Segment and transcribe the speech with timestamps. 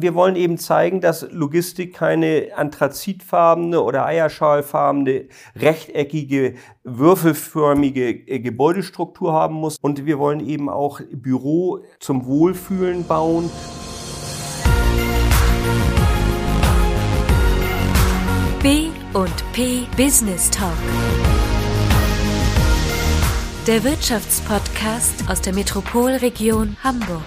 [0.00, 9.54] wir wollen eben zeigen, dass Logistik keine anthrazitfarbene oder eierschalfarbene, rechteckige, würfelförmige äh, Gebäudestruktur haben
[9.54, 9.76] muss.
[9.80, 13.50] Und wir wollen eben auch Büro zum Wohlfühlen bauen.
[18.62, 20.72] B und P Business Talk.
[23.66, 27.22] Der Wirtschaftspodcast aus der Metropolregion Hamburg.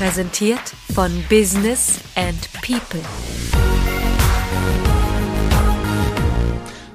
[0.00, 3.02] Präsentiert von Business and People.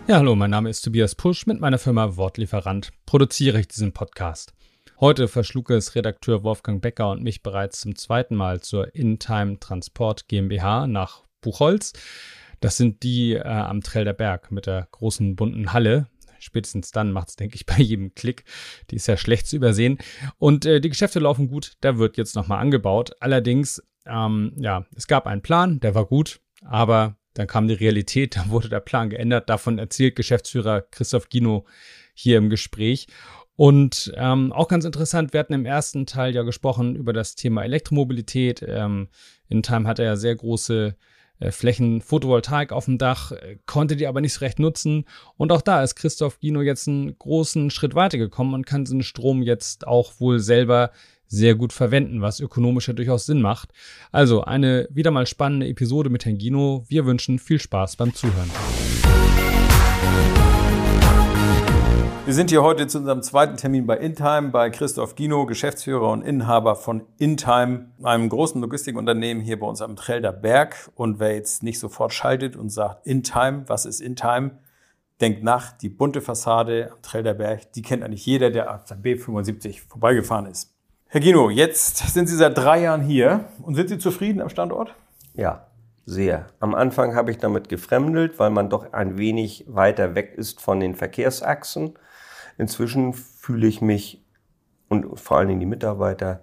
[0.07, 1.45] Ja, hallo, mein Name ist Tobias Pusch.
[1.45, 4.55] Mit meiner Firma Wortlieferant produziere ich diesen Podcast.
[4.99, 10.27] Heute verschlug es Redakteur Wolfgang Becker und mich bereits zum zweiten Mal zur InTime Transport
[10.27, 11.93] GmbH nach Buchholz.
[12.59, 16.07] Das sind die äh, am Trell der Berg mit der großen bunten Halle,
[16.45, 18.43] Spätestens dann macht es, denke ich, bei jedem Klick.
[18.91, 19.97] Die ist ja schlecht zu übersehen.
[20.37, 21.73] Und äh, die Geschäfte laufen gut.
[21.81, 23.11] Da wird jetzt nochmal angebaut.
[23.19, 28.35] Allerdings, ähm, ja, es gab einen Plan, der war gut, aber dann kam die Realität,
[28.37, 29.49] da wurde der Plan geändert.
[29.49, 31.65] Davon erzählt Geschäftsführer Christoph Gino
[32.13, 33.07] hier im Gespräch.
[33.57, 37.63] Und ähm, auch ganz interessant, wir hatten im ersten Teil ja gesprochen über das Thema
[37.63, 38.63] Elektromobilität.
[38.67, 39.07] Ähm,
[39.47, 40.95] in Time hat er ja sehr große
[41.51, 45.05] Flächen Photovoltaik auf dem Dach, äh, konnte die aber nicht so recht nutzen.
[45.37, 49.41] Und auch da ist Christoph Gino jetzt einen großen Schritt weitergekommen und kann diesen Strom
[49.41, 50.91] jetzt auch wohl selber
[51.27, 53.71] sehr gut verwenden, was ökonomisch ja durchaus Sinn macht.
[54.11, 56.85] Also eine wieder mal spannende Episode mit Herrn Gino.
[56.87, 58.49] Wir wünschen viel Spaß beim Zuhören.
[62.25, 66.23] Wir sind hier heute zu unserem zweiten Termin bei InTime bei Christoph Gino, Geschäftsführer und
[66.23, 70.89] Inhaber von InTime, einem großen Logistikunternehmen hier bei uns am Trelder Berg.
[70.95, 74.57] Und wer jetzt nicht sofort schaltet und sagt InTime, was ist InTime?
[75.21, 78.97] Denkt nach, die bunte Fassade am Trelder Berg, die kennt eigentlich jeder, der auf der
[78.97, 80.73] B75 vorbeigefahren ist.
[81.05, 84.95] Herr Gino, jetzt sind Sie seit drei Jahren hier und sind Sie zufrieden am Standort?
[85.35, 85.67] Ja,
[86.07, 86.47] sehr.
[86.59, 90.79] Am Anfang habe ich damit gefremdelt, weil man doch ein wenig weiter weg ist von
[90.79, 91.93] den Verkehrsachsen.
[92.57, 94.23] Inzwischen fühle ich mich
[94.89, 96.41] und vor allen Dingen die Mitarbeiter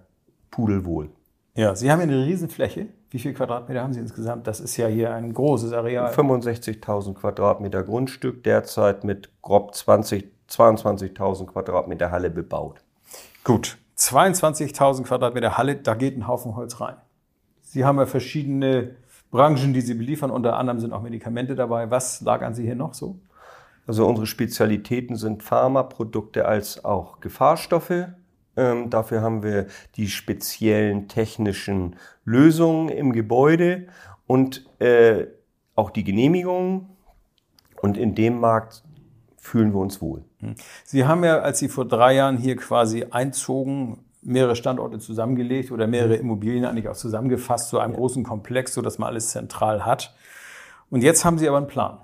[0.50, 1.10] pudelwohl.
[1.54, 2.86] Ja, Sie haben ja eine Riesenfläche.
[3.10, 4.46] Wie viele Quadratmeter haben Sie insgesamt?
[4.46, 6.12] Das ist ja hier ein großes Areal.
[6.12, 12.80] 65.000 Quadratmeter Grundstück, derzeit mit grob 20, 22.000 Quadratmeter Halle bebaut.
[13.44, 16.96] Gut, 22.000 Quadratmeter Halle, da geht ein Haufen Holz rein.
[17.60, 18.96] Sie haben ja verschiedene
[19.30, 20.30] Branchen, die Sie beliefern.
[20.30, 21.90] Unter anderem sind auch Medikamente dabei.
[21.90, 23.18] Was lagern Sie hier noch so?
[23.86, 28.08] Also unsere Spezialitäten sind Pharmaprodukte als auch Gefahrstoffe.
[28.56, 29.66] Ähm, dafür haben wir
[29.96, 33.86] die speziellen technischen Lösungen im Gebäude
[34.26, 35.26] und äh,
[35.74, 36.88] auch die Genehmigungen.
[37.80, 38.84] Und in dem Markt
[39.36, 40.24] fühlen wir uns wohl.
[40.38, 40.54] Hm.
[40.84, 45.88] Sie haben ja, als Sie vor drei Jahren hier quasi einzogen, mehrere Standorte zusammengelegt oder
[45.88, 47.98] mehrere Immobilien eigentlich auch zusammengefasst zu einem ja.
[47.98, 50.14] großen Komplex, so dass man alles zentral hat.
[50.90, 51.98] Und jetzt haben Sie aber einen Plan.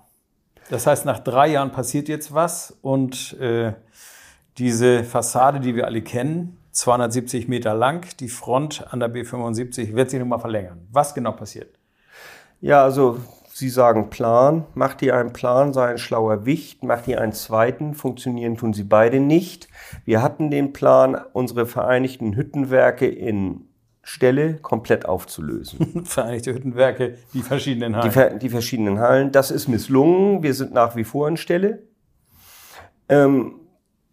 [0.71, 3.73] Das heißt, nach drei Jahren passiert jetzt was und äh,
[4.59, 10.11] diese Fassade, die wir alle kennen, 270 Meter lang, die Front an der B75 wird
[10.11, 10.87] sich nochmal verlängern.
[10.93, 11.79] Was genau passiert?
[12.61, 13.19] Ja, also
[13.59, 17.95] Sie sagen Plan, macht ihr einen Plan, sei ein schlauer Wicht, macht ihr einen zweiten,
[17.95, 19.67] funktionieren tun sie beide nicht.
[20.05, 23.68] Wir hatten den Plan, unsere Vereinigten Hüttenwerke in
[24.08, 26.04] Stelle komplett aufzulösen.
[26.06, 28.32] Vereinigte Hüttenwerke, die verschiedenen Hallen.
[28.32, 29.32] Die, die, verschiedenen Hallen.
[29.32, 30.42] Das ist misslungen.
[30.42, 31.82] Wir sind nach wie vor in Stelle.
[33.10, 33.60] Ähm,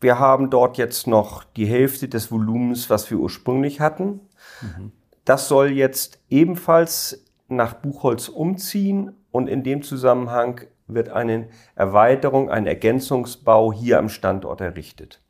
[0.02, 4.20] wir haben dort jetzt noch die Hälfte des Volumens, was wir ursprünglich hatten.
[4.62, 4.92] Mhm.
[5.24, 12.68] Das soll jetzt ebenfalls nach Buchholz umziehen und in dem Zusammenhang wird eine Erweiterung, ein
[12.68, 15.22] Ergänzungsbau hier am Standort errichtet.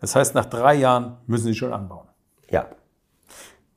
[0.00, 2.06] Das heißt, nach drei Jahren müssen Sie schon anbauen.
[2.48, 2.66] Ja.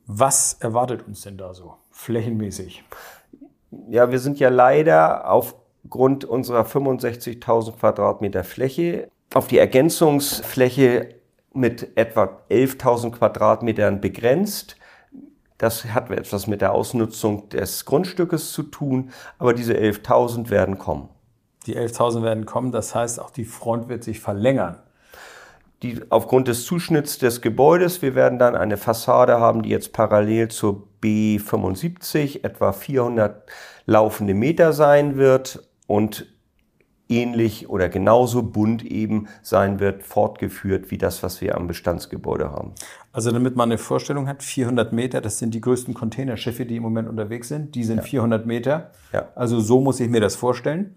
[0.08, 2.84] Was erwartet uns denn da so flächenmäßig?
[3.90, 11.16] Ja, wir sind ja leider aufgrund unserer 65.000 Quadratmeter Fläche auf die Ergänzungsfläche
[11.54, 14.78] mit etwa 11.000 Quadratmetern begrenzt.
[15.58, 21.10] Das hat etwas mit der Ausnutzung des Grundstückes zu tun, aber diese 11.000 werden kommen.
[21.66, 24.85] Die 11.000 werden kommen, das heißt, auch die Front wird sich verlängern
[25.83, 30.48] die aufgrund des Zuschnitts des Gebäudes, wir werden dann eine Fassade haben, die jetzt parallel
[30.48, 33.44] zur B75 etwa 400
[33.86, 36.27] laufende Meter sein wird und
[37.07, 42.74] ähnlich oder genauso bunt eben sein wird, fortgeführt wie das, was wir am Bestandsgebäude haben.
[43.12, 46.83] Also damit man eine Vorstellung hat, 400 Meter, das sind die größten Containerschiffe, die im
[46.83, 47.75] Moment unterwegs sind.
[47.75, 48.04] Die sind ja.
[48.04, 48.92] 400 Meter.
[49.13, 49.30] Ja.
[49.36, 50.95] Also so muss ich mir das vorstellen.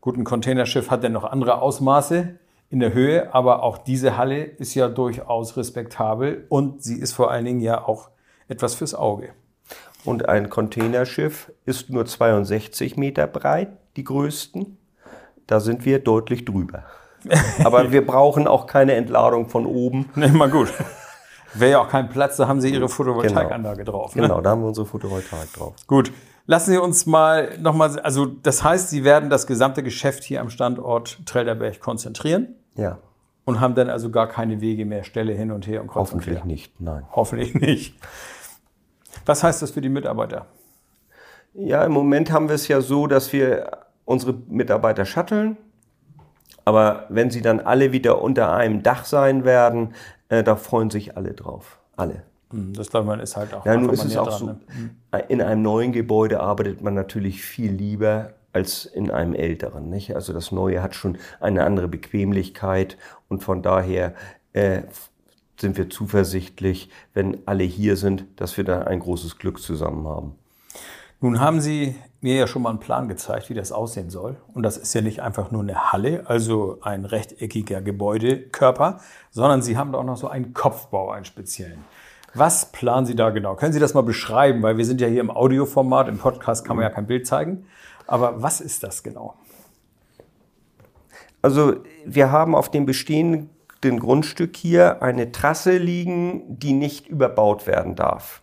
[0.00, 2.38] Gut, ein Containerschiff hat dann noch andere Ausmaße
[2.70, 7.30] in der Höhe, aber auch diese Halle ist ja durchaus respektabel und sie ist vor
[7.30, 8.10] allen Dingen ja auch
[8.48, 9.30] etwas fürs Auge.
[10.04, 14.78] und ein Containerschiff ist nur 62 Meter breit, die größten.
[15.46, 16.84] Da sind wir deutlich drüber.
[17.64, 20.10] Aber wir brauchen auch keine Entladung von oben.
[20.14, 20.72] Nee, mal gut.
[21.54, 24.14] Wäre ja auch kein Platz, da haben Sie Ihre Photovoltaikanlage drauf.
[24.14, 24.22] Ne?
[24.22, 25.74] Genau, da haben wir unsere Photovoltaik drauf.
[25.86, 26.12] Gut.
[26.46, 30.48] Lassen Sie uns mal nochmal, also das heißt, Sie werden das gesamte Geschäft hier am
[30.48, 32.98] Standort Trelderberg konzentrieren Ja,
[33.44, 36.00] und haben dann also gar keine Wege mehr, Stelle hin und her und kreuz und
[36.18, 36.46] hoffentlich quer.
[36.46, 37.04] nicht, nein.
[37.12, 37.94] Hoffentlich nicht.
[39.26, 40.46] Was heißt das für die Mitarbeiter?
[41.54, 43.70] Ja, im Moment haben wir es ja so, dass wir
[44.04, 45.56] unsere Mitarbeiter shutteln.
[46.64, 49.94] Aber wenn sie dann alle wieder unter einem Dach sein werden,
[50.28, 51.78] äh, da freuen sich alle drauf.
[51.96, 52.22] Alle.
[52.50, 55.24] Hm, Das glaube man ist halt auch Ja, nun ist es auch dran, so, ne?
[55.28, 59.90] in einem neuen Gebäude arbeitet man natürlich viel lieber als in einem älteren.
[59.90, 60.14] Nicht?
[60.14, 62.96] Also das Neue hat schon eine andere Bequemlichkeit
[63.28, 64.14] und von daher
[64.52, 64.82] äh,
[65.60, 70.34] sind wir zuversichtlich, wenn alle hier sind, dass wir da ein großes Glück zusammen haben.
[71.20, 74.36] Nun haben Sie mir ja schon mal einen Plan gezeigt, wie das aussehen soll.
[74.54, 79.76] Und das ist ja nicht einfach nur eine Halle, also ein rechteckiger Gebäudekörper, sondern Sie
[79.76, 81.84] haben da auch noch so einen Kopfbau, einen speziellen.
[82.34, 83.56] Was planen Sie da genau?
[83.56, 84.62] Können Sie das mal beschreiben?
[84.62, 87.66] Weil wir sind ja hier im Audioformat, im Podcast kann man ja kein Bild zeigen.
[88.08, 89.34] Aber was ist das genau?
[91.40, 93.50] Also wir haben auf dem bestehenden
[93.82, 98.42] Grundstück hier eine Trasse liegen, die nicht überbaut werden darf.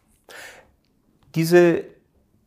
[1.33, 1.83] Diese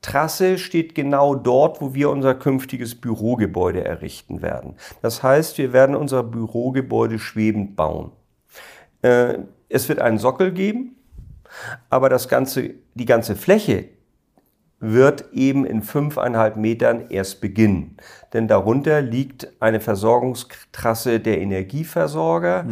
[0.01, 4.77] Trasse steht genau dort, wo wir unser künftiges Bürogebäude errichten werden.
[5.03, 8.13] Das heißt, wir werden unser Bürogebäude schwebend bauen.
[9.03, 10.97] Äh, es wird einen Sockel geben,
[11.91, 13.98] aber das ganze, die ganze Fläche
[14.81, 17.97] wird eben in fünfeinhalb Metern erst beginnen.
[18.33, 22.67] Denn darunter liegt eine Versorgungstrasse der Energieversorger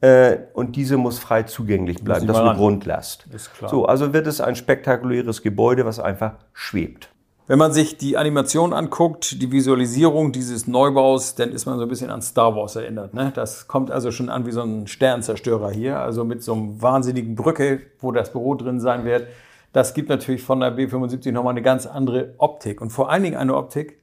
[0.00, 2.26] äh, und diese muss frei zugänglich bleiben.
[2.26, 2.56] Das ist eine.
[2.56, 3.26] Grundlast.
[3.32, 3.70] Ist klar.
[3.70, 7.10] So, also wird es ein spektakuläres Gebäude, was einfach schwebt.
[7.46, 11.88] Wenn man sich die Animation anguckt, die Visualisierung dieses Neubaus, dann ist man so ein
[11.88, 13.12] bisschen an Star Wars erinnert.
[13.12, 13.32] Ne?
[13.34, 17.34] Das kommt also schon an wie so ein Sternzerstörer hier, also mit so einem wahnsinnigen
[17.34, 19.26] Brücke, wo das Büro drin sein wird.
[19.72, 23.36] Das gibt natürlich von der B75 nochmal eine ganz andere Optik und vor allen Dingen
[23.36, 24.00] eine Optik,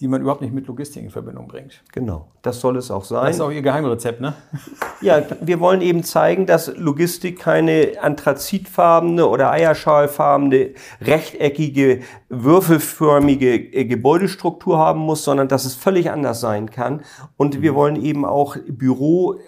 [0.00, 1.82] die man überhaupt nicht mit Logistik in Verbindung bringt.
[1.92, 3.26] Genau, das soll es auch sein.
[3.26, 4.34] Das ist auch Ihr Geheimrezept, ne?
[5.02, 10.70] Ja, wir wollen eben zeigen, dass Logistik keine anthrazitfarbene oder eierschalfarbene,
[11.00, 17.02] rechteckige, würfelförmige äh, Gebäudestruktur haben muss, sondern dass es völlig anders sein kann.
[17.36, 19.38] Und wir wollen eben auch Büro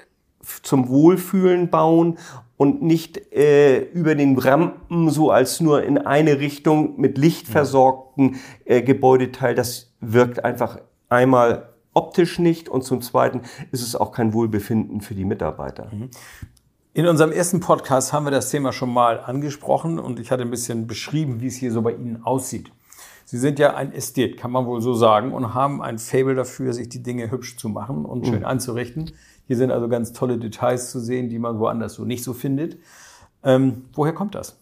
[0.63, 2.19] zum Wohlfühlen bauen
[2.63, 8.37] und nicht äh, über den Rampen so als nur in eine Richtung mit Licht versorgten
[8.65, 9.57] äh, Gebäudeteil.
[9.57, 10.79] Das wirkt einfach
[11.09, 13.41] einmal optisch nicht und zum Zweiten
[13.73, 15.91] ist es auch kein Wohlbefinden für die Mitarbeiter.
[16.95, 20.51] In unserem ersten Podcast haben wir das Thema schon mal angesprochen und ich hatte ein
[20.51, 22.71] bisschen beschrieben, wie es hier so bei Ihnen aussieht.
[23.25, 26.73] Sie sind ja ein Ästhet, kann man wohl so sagen, und haben ein Fable dafür,
[26.75, 29.11] sich die Dinge hübsch zu machen und schön einzurichten.
[29.47, 32.79] Hier sind also ganz tolle Details zu sehen, die man woanders so nicht so findet.
[33.43, 34.57] Ähm, woher kommt das?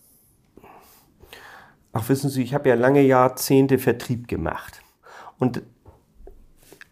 [1.93, 4.83] Ach, wissen Sie, ich habe ja lange Jahrzehnte Vertrieb gemacht.
[5.39, 5.63] Und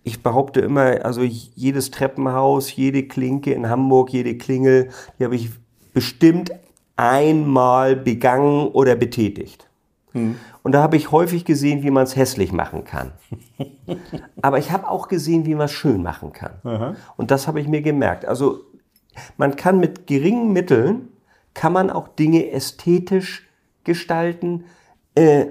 [0.02, 5.50] ich behaupte immer, also jedes Treppenhaus, jede Klinke in Hamburg, jede Klingel, die habe ich
[5.92, 6.50] bestimmt
[6.96, 9.67] einmal begangen oder betätigt.
[10.62, 13.12] Und da habe ich häufig gesehen, wie man es hässlich machen kann.
[14.42, 16.52] Aber ich habe auch gesehen, wie man es schön machen kann.
[17.16, 18.24] Und das habe ich mir gemerkt.
[18.24, 18.60] Also
[19.36, 21.08] man kann mit geringen Mitteln,
[21.54, 23.48] kann man auch Dinge ästhetisch
[23.84, 24.64] gestalten.
[25.14, 25.46] Äh,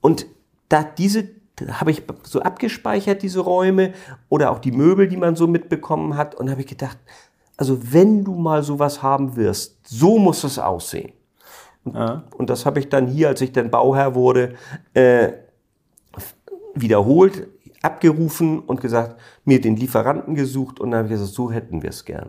[0.00, 0.26] und
[0.68, 1.28] da diese
[1.68, 3.92] habe ich so abgespeichert, diese Räume
[4.28, 6.34] oder auch die Möbel, die man so mitbekommen hat.
[6.34, 6.98] Und habe ich gedacht,
[7.56, 11.12] also wenn du mal sowas haben wirst, so muss es aussehen.
[11.84, 11.96] Und,
[12.36, 14.54] und das habe ich dann hier, als ich dann Bauherr wurde,
[14.94, 15.32] äh,
[16.74, 17.48] wiederholt,
[17.82, 21.90] abgerufen und gesagt, mir den Lieferanten gesucht und dann habe ich gesagt, so hätten wir
[21.90, 22.28] es gern.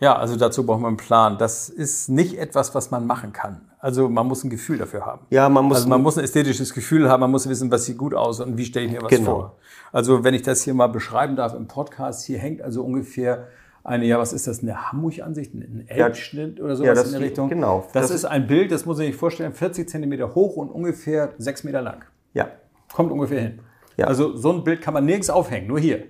[0.00, 1.38] Ja, also dazu braucht man einen Plan.
[1.38, 3.70] Das ist nicht etwas, was man machen kann.
[3.78, 5.26] Also man muss ein Gefühl dafür haben.
[5.30, 7.96] Ja, man muss, Also man muss ein ästhetisches Gefühl haben, man muss wissen, was sieht
[7.98, 9.24] gut aus und wie stelle ich mir was Genau.
[9.24, 9.56] vor.
[9.92, 13.46] Also wenn ich das hier mal beschreiben darf im Podcast, hier hängt also ungefähr
[13.84, 17.20] eine, ja, was ist das, eine Hamburg-Ansicht, ein Elbschnitt oder sowas Ja, das in der
[17.20, 17.48] Richtung?
[17.50, 17.86] genau.
[17.92, 21.34] Das, Das ist ein Bild, das muss ich sich vorstellen, 40 Zentimeter hoch und ungefähr
[21.38, 22.04] 6 Meter lang.
[22.32, 22.48] ja,
[22.92, 23.58] Kommt ungefähr hin.
[23.96, 24.06] Ja.
[24.06, 26.04] Also so ein Bild kann man nirgends aufhängen, nur hier.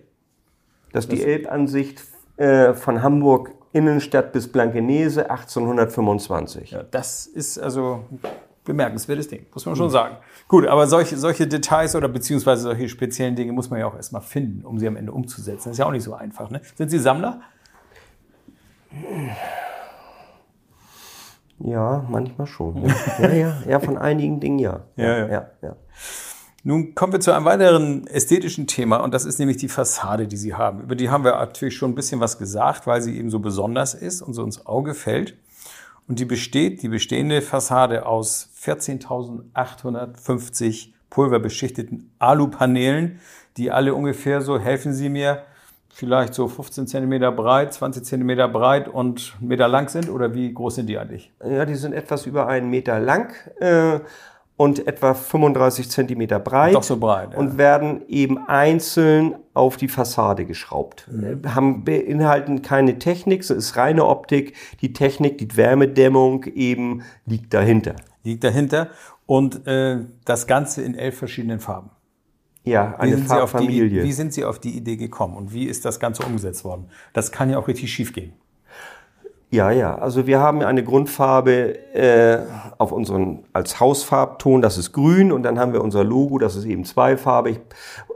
[0.92, 2.02] das ist die Elbansicht
[2.36, 6.70] äh, von Hamburg Innenstadt bis Blankenese 1825.
[6.72, 8.18] Ja, das ist also ein
[8.64, 10.16] bemerkenswertes Ding, muss man schon sagen.
[10.48, 14.22] Gut, aber solche, solche Details oder beziehungsweise solche speziellen Dinge muss man ja auch erstmal
[14.22, 15.64] finden, um sie am Ende umzusetzen.
[15.64, 16.50] Das ist ja auch nicht so einfach.
[16.50, 16.60] Ne?
[16.76, 17.40] Sind Sie Sammler?
[21.58, 22.84] Ja, manchmal schon.
[22.84, 24.84] Ja, ja, ja, ja von einigen Dingen ja.
[24.96, 25.28] Ja, ja.
[25.28, 25.76] ja, ja.
[26.66, 30.38] Nun kommen wir zu einem weiteren ästhetischen Thema und das ist nämlich die Fassade, die
[30.38, 30.80] Sie haben.
[30.80, 33.92] Über die haben wir natürlich schon ein bisschen was gesagt, weil sie eben so besonders
[33.92, 35.36] ist und so ins Auge fällt.
[36.08, 43.20] Und die besteht, die bestehende Fassade aus 14.850 pulverbeschichteten Alupanelen,
[43.58, 45.42] die alle ungefähr so, helfen Sie mir,
[45.94, 50.10] vielleicht so 15 Zentimeter breit, 20 Zentimeter breit und einen Meter lang sind?
[50.10, 51.32] Oder wie groß sind die eigentlich?
[51.42, 54.00] Ja, die sind etwas über einen Meter lang äh,
[54.56, 56.74] und etwa 35 Zentimeter breit.
[56.74, 57.32] Doch so breit.
[57.32, 57.38] Ja.
[57.38, 61.08] Und werden eben einzeln auf die Fassade geschraubt.
[61.10, 61.54] Mhm.
[61.54, 64.54] Haben beinhalten keine Technik, es ist reine Optik.
[64.80, 67.94] Die Technik, die Wärmedämmung eben liegt dahinter.
[68.24, 68.88] Liegt dahinter.
[69.26, 71.90] Und äh, das Ganze in elf verschiedenen Farben.
[72.64, 75.52] Ja, Wie eine sind, Sie auf die, wie sind Sie auf die Idee gekommen und
[75.52, 76.86] wie ist das Ganze umgesetzt worden?
[77.12, 78.32] Das kann ja auch richtig schief gehen.
[79.50, 79.96] Ja, ja.
[79.96, 82.38] Also wir haben eine Grundfarbe äh,
[82.78, 86.64] auf unseren als Hausfarbton, das ist grün, und dann haben wir unser Logo, das ist
[86.64, 87.60] eben zweifarbig,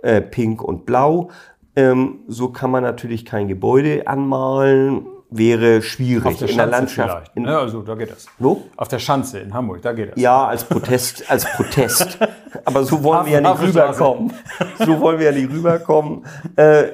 [0.03, 1.29] äh, pink und blau.
[1.77, 7.31] Ähm, so kann man natürlich kein Gebäude anmalen, wäre schwierig in der Landschaft.
[7.35, 8.27] In, Ja, also da geht das.
[8.39, 8.63] Wo?
[8.77, 10.21] Auf der Schanze in Hamburg, da geht das.
[10.21, 12.19] Ja, als Protest, als Protest.
[12.65, 14.33] Aber so wollen wir ja nicht rüberkommen.
[14.79, 16.25] So wollen wir ja nicht rüberkommen.
[16.57, 16.93] Äh,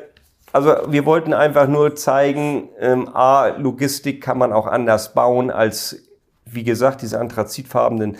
[0.53, 5.97] also wir wollten einfach nur zeigen, ähm, A, Logistik kann man auch anders bauen als,
[6.45, 8.17] wie gesagt, diese anthrazitfarbenen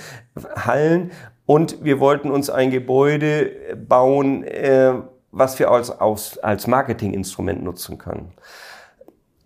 [0.57, 1.13] Hallen.
[1.47, 4.95] Und wir wollten uns ein Gebäude bauen, äh,
[5.31, 8.33] was wir als, als Marketinginstrument nutzen können.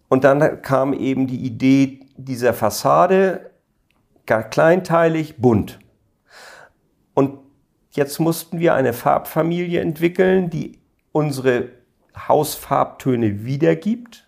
[0.08, 3.50] Und dann kam eben die Idee dieser Fassade,
[4.26, 5.78] gar kleinteilig, bunt.
[7.14, 7.38] Und
[7.92, 10.78] jetzt mussten wir eine Farbfamilie entwickeln, die
[11.12, 11.68] unsere
[12.16, 14.26] Hausfarbtöne wiedergibt,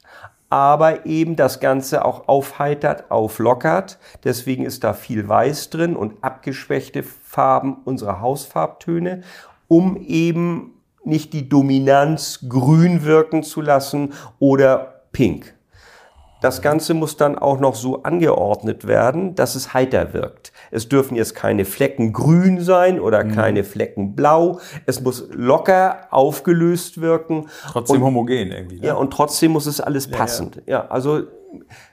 [0.48, 3.98] aber eben das Ganze auch aufheitert, auflockert.
[4.24, 9.22] Deswegen ist da viel Weiß drin und abgeschwächte Farben unserer Hausfarbtöne,
[9.68, 15.54] um eben nicht die Dominanz grün wirken zu lassen oder pink.
[16.40, 20.52] Das Ganze muss dann auch noch so angeordnet werden, dass es heiter wirkt.
[20.70, 24.60] Es dürfen jetzt keine Flecken grün sein oder keine Flecken blau.
[24.86, 27.48] Es muss locker aufgelöst wirken.
[27.68, 28.80] Trotzdem und, homogen irgendwie.
[28.80, 28.86] Ne?
[28.86, 30.62] ja, und trotzdem muss es alles passend.
[30.66, 31.22] Ja, also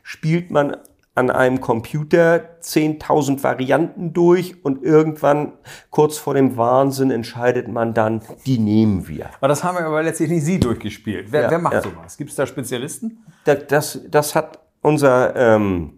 [0.03, 0.77] spielt man
[1.17, 5.53] an einem Computer 10.000 Varianten durch und irgendwann
[5.89, 9.31] kurz vor dem Wahnsinn entscheidet man dann, die nehmen wir.
[9.39, 11.31] aber das haben wir aber letztlich nicht Sie durchgespielt.
[11.31, 11.81] Wer, Ja, wer macht ja.
[11.81, 12.17] sowas?
[12.17, 13.25] Gibt es da Spezialisten?
[13.45, 15.93] Das, das, das hat unser ähm,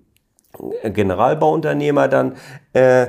[0.83, 2.35] Generalbauunternehmer dann
[2.71, 3.07] äh,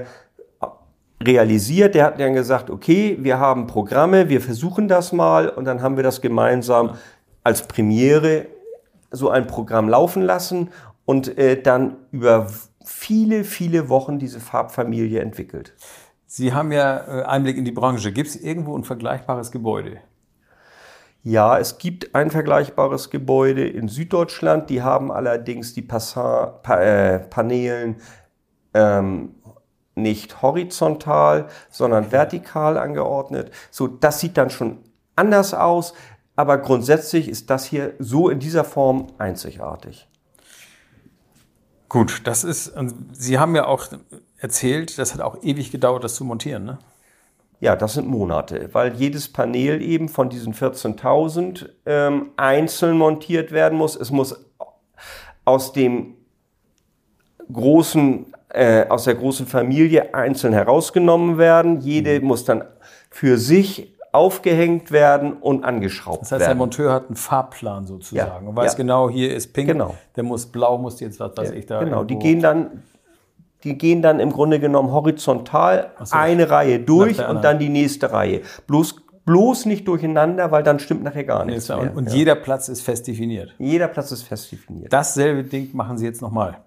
[1.23, 1.95] realisiert.
[1.95, 5.95] Der hat dann gesagt, okay, wir haben Programme, wir versuchen das mal und dann haben
[5.95, 6.97] wir das gemeinsam
[7.45, 8.47] als Premiere
[9.13, 10.71] so ein Programm laufen lassen
[11.11, 12.47] und äh, dann über
[12.85, 15.75] viele, viele Wochen diese Farbfamilie entwickelt.
[16.27, 18.13] Sie haben ja äh, Einblick in die Branche.
[18.13, 19.97] Gibt es irgendwo ein vergleichbares Gebäude?
[21.25, 24.71] Ja, es gibt ein vergleichbares Gebäude in Süddeutschland.
[24.71, 27.97] Die haben allerdings die Passa pa äh, Paneelen
[28.73, 29.35] ähm,
[29.97, 33.51] nicht horizontal, sondern vertikal angeordnet.
[33.73, 34.79] So, das sieht dann schon
[35.17, 35.93] anders aus,
[36.37, 40.07] aber grundsätzlich ist das hier so in dieser Form einzigartig.
[41.91, 42.73] Gut, das ist,
[43.13, 43.89] Sie haben ja auch
[44.39, 46.79] erzählt, das hat auch ewig gedauert, das zu montieren, ne?
[47.59, 53.77] Ja, das sind Monate, weil jedes Panel eben von diesen 14.000 ähm, einzeln montiert werden
[53.77, 53.97] muss.
[53.97, 54.47] Es muss
[55.45, 56.15] aus dem
[57.53, 61.81] großen, äh, aus der großen Familie einzeln herausgenommen werden.
[61.81, 62.65] Jede muss dann
[63.11, 66.59] für sich aufgehängt werden und angeschraubt Das heißt, der werden.
[66.59, 68.77] Monteur hat einen Fahrplan sozusagen Ja, und weiß ja.
[68.77, 69.95] genau, hier ist pink, Genau.
[70.17, 71.83] der muss blau, muss jetzt was weiß ich da.
[71.85, 72.83] genau, die gehen dann,
[73.65, 76.17] die gehen dann im Grunde genommen horizontal so.
[76.17, 77.43] eine Reihe durch der und anderen.
[77.43, 78.41] dann die nächste Reihe.
[78.67, 81.97] Bloß, bloß nicht durcheinander, weil dann stimmt nachher gar nichts Und, mehr.
[81.97, 82.15] und Ja.
[82.15, 83.55] jeder Platz ist fest definiert.
[83.59, 84.93] Jeder Platz ist fest definiert.
[84.93, 86.59] Dasselbe Ding machen Sie jetzt nochmal.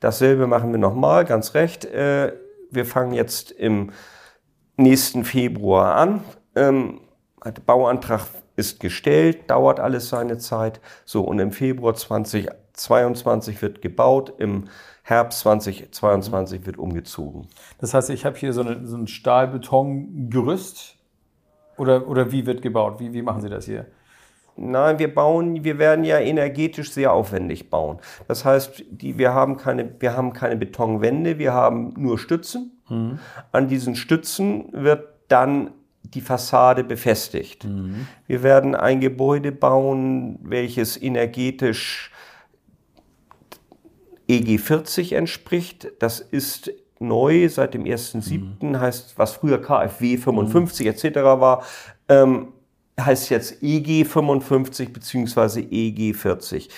[0.00, 1.84] Dasselbe machen wir nochmal, ganz recht.
[1.84, 2.32] Äh,
[2.70, 3.90] wir fangen jetzt im
[4.76, 6.22] nächsten Februar an.
[6.58, 7.00] Ähm,
[7.44, 10.80] der Bauantrag ist gestellt, dauert alles seine Zeit.
[11.04, 14.64] So, und im Februar 2022 wird gebaut, im
[15.02, 17.46] Herbst 2022 wird umgezogen.
[17.80, 20.96] Das heißt, ich habe hier so, eine, so ein Stahlbetongerüst.
[21.76, 22.98] Oder, oder wie wird gebaut?
[22.98, 23.86] Wie, wie machen Sie das hier?
[24.56, 28.00] Nein, wir bauen, wir werden ja energetisch sehr aufwendig bauen.
[28.26, 32.72] Das heißt, die, wir, haben keine, wir haben keine Betonwände, wir haben nur Stützen.
[33.52, 35.70] An diesen Stützen wird dann
[36.02, 37.64] die Fassade befestigt.
[38.26, 42.10] Wir werden ein Gebäude bauen, welches energetisch
[44.26, 45.88] EG 40 entspricht.
[45.98, 48.78] Das ist neu seit dem 1.7.
[48.78, 51.16] heißt, was früher KfW 55 etc.
[51.16, 51.64] war,
[52.08, 52.52] ähm,
[53.00, 56.68] heißt jetzt EG 55 beziehungsweise EG 40.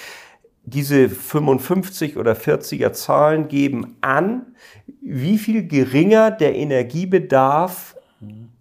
[0.64, 4.54] Diese 55 oder 40er Zahlen geben an,
[5.00, 7.96] wie viel geringer der Energiebedarf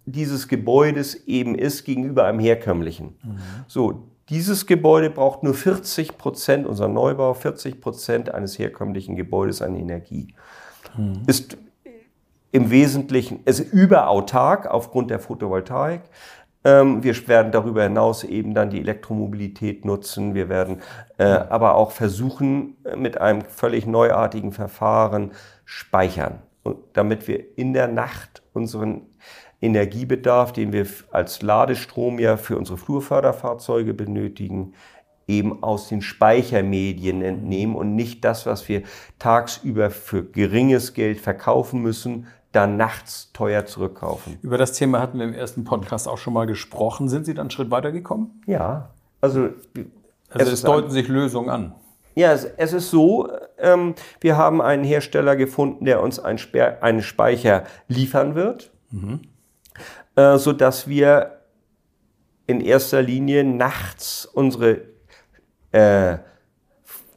[0.06, 3.16] dieses Gebäudes eben ist gegenüber einem herkömmlichen.
[3.68, 9.74] So, dieses Gebäude braucht nur 40 Prozent, unser Neubau, 40 Prozent eines herkömmlichen Gebäudes an
[9.74, 10.34] Energie.
[11.26, 11.56] Ist
[12.52, 16.02] im Wesentlichen, ist überautark aufgrund der Photovoltaik.
[16.62, 20.34] Ähm, wir werden darüber hinaus eben dann die Elektromobilität nutzen.
[20.34, 20.80] Wir werden
[21.16, 25.32] äh, aber auch versuchen, äh, mit einem völlig neuartigen Verfahren
[25.64, 26.42] speichern,
[26.92, 29.02] damit wir in der Nacht unseren
[29.60, 34.74] Energiebedarf, den wir als Ladestrom ja für unsere Flurförderfahrzeuge benötigen,
[35.26, 38.82] eben aus den Speichermedien entnehmen und nicht das, was wir
[39.18, 44.38] tagsüber für geringes Geld verkaufen müssen, dann nachts teuer zurückkaufen.
[44.42, 47.08] Über das Thema hatten wir im ersten Podcast auch schon mal gesprochen.
[47.08, 48.42] Sind Sie dann einen Schritt weiter gekommen?
[48.46, 48.90] Ja,
[49.20, 49.50] also
[50.30, 51.74] Also es, deuten sich Lösungen an.
[52.16, 56.82] Ja, es, es ist so, ähm, wir haben einen Hersteller gefunden, der uns ein Sper
[56.82, 58.72] einen Speicher liefern wird,
[60.16, 61.40] äh, so dass wir
[62.46, 64.82] in erster Linie nachts unsere
[65.72, 66.18] äh,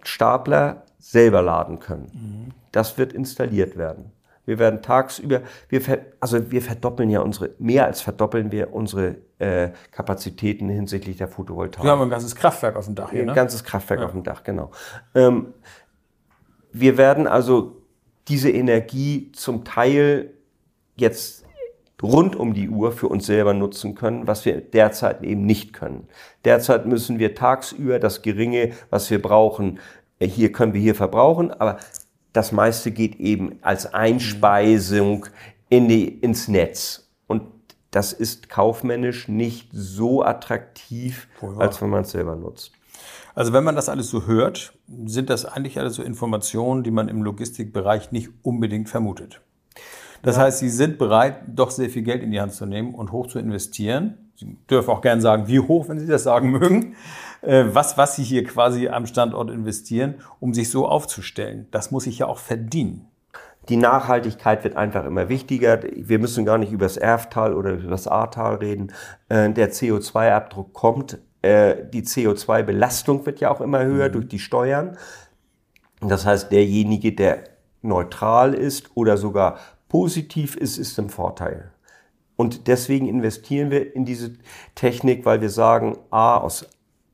[0.04, 2.54] Stapler selber laden können.
[2.72, 4.12] Das wird installiert werden.
[4.46, 5.82] Wir werden tagsüber, wir
[6.20, 11.84] also wir verdoppeln ja unsere, mehr als verdoppeln wir unsere äh, Kapazitäten hinsichtlich der Photovoltaik.
[11.84, 13.34] Wir haben ein ganzes Kraftwerk auf dem Dach hier, Ein ne?
[13.34, 14.72] ganzes Kraftwerk auf dem Dach, genau.
[15.16, 15.54] Ähm,
[16.74, 17.84] wir werden also
[18.28, 20.34] diese Energie zum Teil
[20.96, 21.43] jetzt
[22.04, 26.08] rund um die Uhr für uns selber nutzen können, was wir derzeit eben nicht können.
[26.46, 29.80] Derzeit müssen wir tagsüber das Geringe, was wir brauchen,
[30.20, 31.78] äh, hier können wir hier verbrauchen, aber
[32.34, 35.28] das meiste geht eben als Einspeisung
[35.70, 37.10] in die, ins Netz.
[37.28, 37.44] Und
[37.92, 41.62] das ist kaufmännisch nicht so attraktiv, wahr.
[41.62, 42.74] als wenn man es selber nutzt.
[43.36, 44.74] Also wenn man das alles so hört,
[45.06, 49.42] sind das eigentlich alles so Informationen, die man im Logistikbereich nicht unbedingt vermutet.
[50.24, 53.12] Das heißt, Sie sind bereit, doch sehr viel Geld in die Hand zu nehmen und
[53.12, 54.18] hoch zu investieren.
[54.36, 56.96] Sie dürfen auch gern sagen, wie hoch, wenn Sie das sagen mögen.
[57.42, 61.68] Äh, Was, was Sie hier quasi am Standort investieren, um sich so aufzustellen.
[61.72, 63.06] Das muss sich ja auch verdienen.
[63.70, 65.82] Die Nachhaltigkeit wird einfach immer wichtiger.
[65.84, 68.94] Wir müssen gar nicht über das Erftal oder über das Ahrtal reden.
[69.28, 71.20] Äh, Der CO2-Abdruck kommt.
[71.42, 74.98] Äh, Die CO2-Belastung wird ja auch immer höher durch die Steuern.
[76.00, 77.44] Das heißt, derjenige, der
[77.82, 79.58] neutral ist oder sogar
[79.94, 81.72] positiv ist, ist im Vorteil.
[82.36, 84.34] Und deswegen investieren wir in diese
[84.74, 86.68] Technik, weil wir sagen, a, aus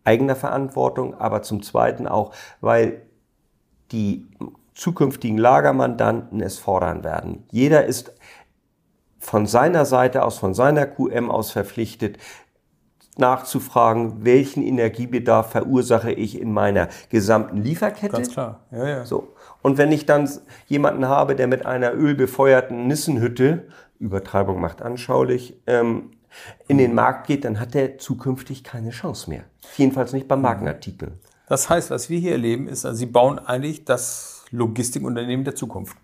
[0.05, 3.01] eigener Verantwortung, aber zum Zweiten auch, weil
[3.91, 4.25] die
[4.73, 7.43] zukünftigen Lagermandanten es fordern werden.
[7.51, 8.13] Jeder ist
[9.17, 12.17] von seiner Seite aus, von seiner QM aus verpflichtet,
[13.19, 18.13] nachzufragen, welchen Energiebedarf verursache ich in meiner gesamten Lieferkette.
[18.13, 18.61] Ganz klar.
[18.71, 19.05] Ja, ja.
[19.05, 19.33] So.
[19.61, 20.29] Und wenn ich dann
[20.67, 23.67] jemanden habe, der mit einer ölbefeuerten Nissenhütte,
[23.99, 26.11] Übertreibung macht anschaulich, ähm,
[26.67, 29.43] in den Markt geht, dann hat er zukünftig keine Chance mehr.
[29.77, 31.13] Jedenfalls nicht beim Markenartikel.
[31.47, 35.97] Das heißt, was wir hier erleben, ist, also Sie bauen eigentlich das Logistikunternehmen der Zukunft.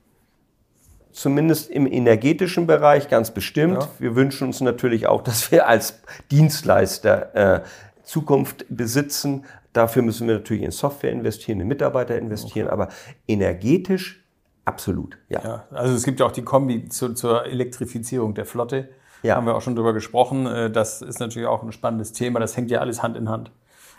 [1.15, 3.81] Zumindest im energetischen Bereich ganz bestimmt.
[3.81, 3.89] Ja.
[3.99, 7.61] Wir wünschen uns natürlich auch, dass wir als Dienstleister äh,
[8.03, 9.45] Zukunft besitzen.
[9.71, 12.89] Dafür müssen wir natürlich in Software investieren, in Mitarbeiter investieren, aber
[13.29, 14.25] energetisch
[14.65, 15.41] absolut, ja.
[15.41, 18.89] Ja, also es gibt ja auch die Kombi zu, zur Elektrifizierung der Flotte.
[19.23, 19.37] Ja.
[19.37, 20.45] Haben wir auch schon drüber gesprochen.
[20.47, 22.41] Äh, Das ist natürlich auch ein spannendes Thema.
[22.41, 23.51] Das hängt ja alles Hand in Hand.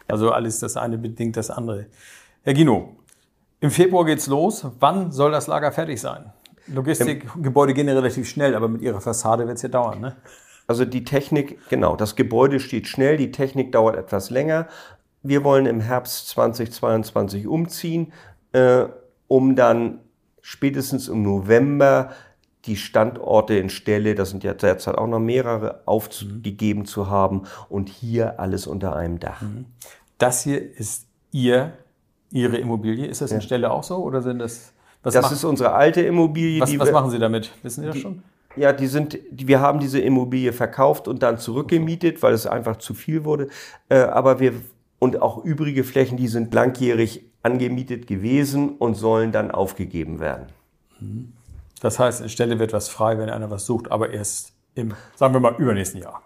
[0.07, 1.87] Also alles das eine bedingt das andere.
[2.43, 2.97] Herr Gino,
[3.61, 4.67] im Februar geht's los.
[4.81, 6.33] Wann soll das Lager fertig sein?
[6.69, 10.17] Logistikgebäude gehen ja relativ schnell, aber mit Ihrer Fassade wird's ja dauern, ne?
[10.67, 14.67] Also die Technik, genau, das Gebäude steht schnell, die Technik dauert etwas länger.
[15.23, 18.13] Wir wollen im Herbst 2022 umziehen,
[18.53, 18.87] äh,
[19.29, 20.01] um dann
[20.41, 22.11] spätestens im November
[22.65, 27.89] die Standorte in Stelle, das sind ja derzeit auch noch mehrere, aufgegeben zu haben und
[27.89, 29.43] hier alles unter einem Dach.
[30.19, 31.75] Das hier ist Ihr,
[32.33, 33.07] Ihre Immobilie.
[33.07, 34.73] Ist das in Stelle auch so oder sind das?
[35.07, 36.61] Was, Das ist unsere alte Immobilie.
[36.61, 37.51] was, die was wir- machen Sie damit?
[37.63, 38.23] Wissen Sie das schon?
[38.57, 42.77] Ja, die sind, die, wir haben diese Immobilie verkauft und dann zurückgemietet, weil es einfach
[42.77, 43.49] zu viel wurde.
[43.91, 44.55] Äh, aber wir,
[44.99, 50.47] und auch übrige Flächen, die sind blankjährig angemietet gewesen und sollen dann aufgegeben werden.
[51.81, 55.35] Das heißt, in Stelle wird was frei, wenn einer was sucht, aber erst im, sagen
[55.35, 56.23] wir mal, übernächsten Jahr.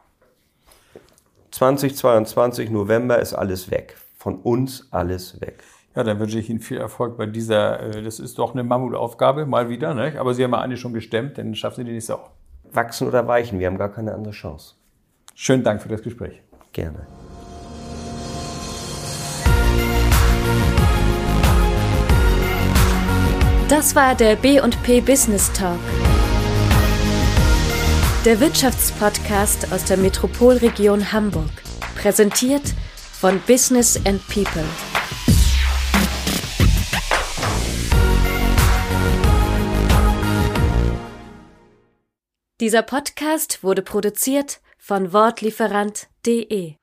[1.50, 3.96] 2022 November ist alles weg.
[4.16, 5.62] Von uns alles weg.
[5.96, 9.44] Ja, dann wünsche ich Ihnen viel Erfolg bei dieser, äh, das ist doch eine Mammutaufgabe,
[9.44, 10.14] mal wieder, ne?
[10.18, 12.30] aber Sie haben ja eine schon gestemmt, dann schaffen Sie die nächste auch.
[12.72, 14.74] Wachsen oder weichen, wir haben gar keine andere Chance.
[15.34, 16.40] Schönen Dank für das Gespräch.
[16.72, 17.06] Gerne.
[23.68, 25.78] Das war der B&P Business Talk.
[28.24, 31.50] Der Wirtschaftspodcast aus der Metropolregion Hamburg.
[31.96, 32.74] Präsentiert
[33.12, 34.64] von Business and People.
[42.60, 46.74] Dieser Podcast wurde produziert von Wortlieferant.de